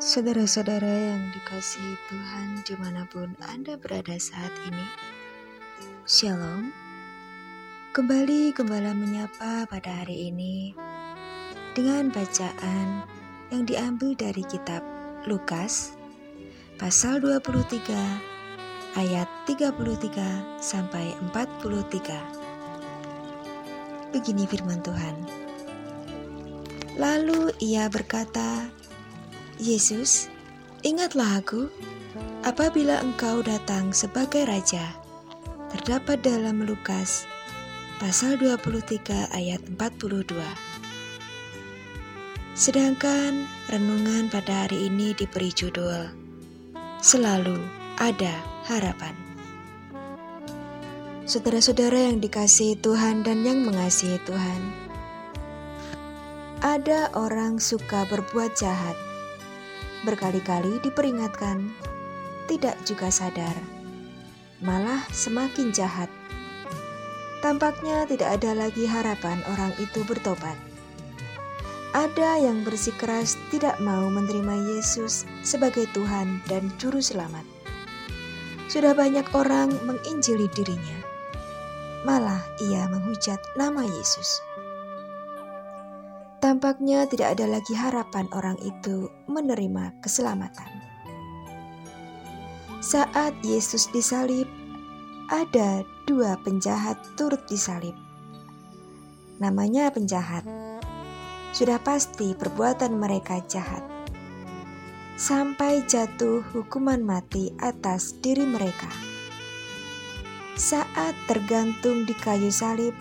[0.00, 4.86] Saudara-saudara yang dikasihi Tuhan di mana pun Anda berada saat ini
[6.02, 6.89] Shalom
[7.90, 10.78] Kembali Gembala menyapa pada hari ini
[11.74, 13.02] Dengan bacaan
[13.50, 14.78] yang diambil dari kitab
[15.26, 15.98] Lukas
[16.78, 17.82] Pasal 23
[18.94, 19.74] ayat 33
[20.62, 25.26] sampai 43 Begini firman Tuhan
[26.94, 28.70] Lalu ia berkata
[29.58, 30.30] Yesus,
[30.86, 31.66] ingatlah aku
[32.46, 34.94] apabila engkau datang sebagai raja.
[35.74, 37.26] Terdapat dalam Lukas
[38.00, 40.40] pasal 23 ayat 42.
[42.56, 46.08] Sedangkan renungan pada hari ini diberi judul
[47.04, 47.60] Selalu
[48.00, 48.32] ada
[48.64, 49.12] harapan.
[51.28, 54.60] Saudara-saudara yang dikasihi Tuhan dan yang mengasihi Tuhan,
[56.64, 58.96] ada orang suka berbuat jahat
[60.08, 61.68] berkali-kali diperingatkan,
[62.48, 63.52] tidak juga sadar,
[64.64, 66.08] malah semakin jahat.
[67.40, 70.60] Tampaknya tidak ada lagi harapan orang itu bertobat.
[71.96, 77.42] Ada yang bersikeras tidak mau menerima Yesus sebagai Tuhan dan Juru Selamat.
[78.68, 81.00] Sudah banyak orang menginjili dirinya,
[82.04, 84.44] malah ia menghujat nama Yesus.
[86.44, 90.70] Tampaknya tidak ada lagi harapan orang itu menerima keselamatan.
[92.84, 94.48] Saat Yesus disalib,
[95.30, 97.94] ada dua penjahat turut disalib.
[99.38, 100.42] Namanya penjahat.
[101.54, 103.86] Sudah pasti perbuatan mereka jahat.
[105.14, 108.90] Sampai jatuh hukuman mati atas diri mereka.
[110.58, 112.92] Saat tergantung di kayu salib,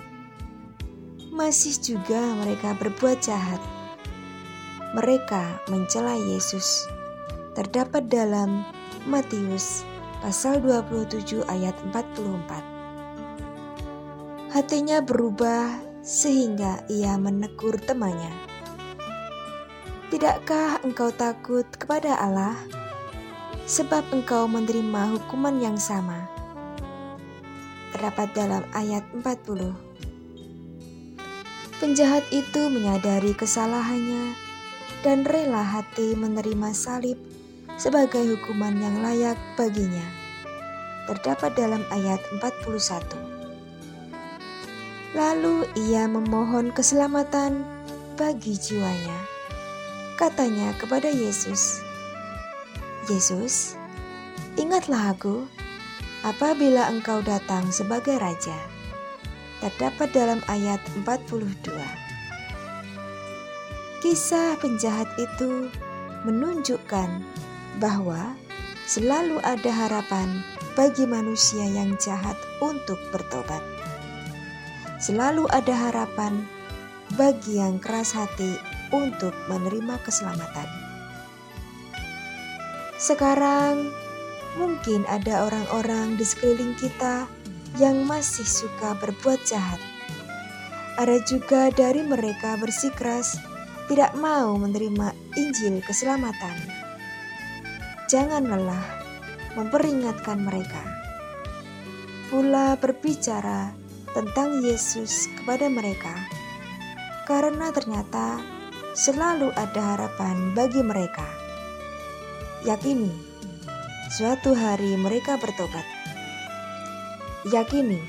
[1.33, 3.59] masih juga mereka berbuat jahat.
[4.93, 6.85] Mereka mencela Yesus.
[7.57, 8.63] Terdapat dalam
[9.09, 9.81] Matius
[10.19, 14.51] pasal 27 ayat 44.
[14.51, 18.35] Hatinya berubah sehingga ia menegur temannya.
[20.09, 22.57] Tidakkah engkau takut kepada Allah
[23.69, 26.25] sebab engkau menerima hukuman yang sama?
[27.95, 29.77] Terdapat dalam ayat 40.
[31.79, 34.35] Penjahat itu menyadari kesalahannya
[34.99, 37.28] dan rela hati menerima salib
[37.79, 40.03] sebagai hukuman yang layak baginya.
[41.07, 43.01] Terdapat dalam ayat 41.
[45.15, 47.65] Lalu ia memohon keselamatan
[48.19, 49.17] bagi jiwanya.
[50.19, 51.81] Katanya kepada Yesus,
[53.09, 53.73] "Yesus,
[54.59, 55.47] ingatlah aku
[56.21, 58.59] apabila engkau datang sebagai raja."
[59.59, 61.83] terdapat dalam ayat 42.
[63.99, 65.67] Kisah penjahat itu
[66.23, 67.23] menunjukkan
[67.77, 68.33] bahwa
[68.89, 70.41] selalu ada harapan
[70.73, 73.61] bagi manusia yang jahat untuk bertobat.
[74.97, 76.43] Selalu ada harapan
[77.15, 78.57] bagi yang keras hati
[78.89, 80.67] untuk menerima keselamatan.
[82.99, 83.93] Sekarang,
[84.59, 87.29] mungkin ada orang-orang di sekeliling kita
[87.79, 89.79] yang masih suka berbuat jahat.
[90.99, 93.39] Ada juga dari mereka bersikeras
[93.87, 96.78] tidak mau menerima Injil keselamatan.
[98.09, 98.85] Jangan lelah
[99.53, 100.81] memperingatkan mereka.
[102.33, 103.69] Pula berbicara
[104.17, 106.13] tentang Yesus kepada mereka,
[107.29, 108.41] karena ternyata
[108.97, 111.25] selalu ada harapan bagi mereka.
[112.65, 113.13] Yakini,
[114.09, 115.99] suatu hari mereka bertobat
[117.47, 118.03] yakini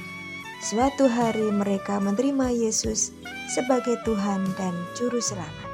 [0.59, 3.15] suatu hari mereka menerima Yesus
[3.47, 5.70] sebagai Tuhan dan Juru Selamat.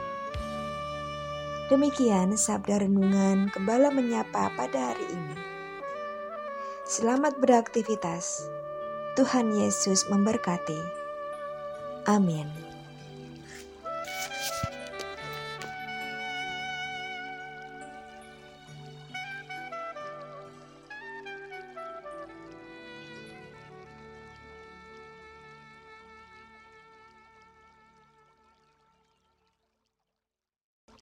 [1.67, 5.37] Demikian sabda renungan Gembala menyapa pada hari ini.
[6.87, 8.47] Selamat beraktivitas.
[9.19, 10.79] Tuhan Yesus memberkati.
[12.07, 12.66] Amin.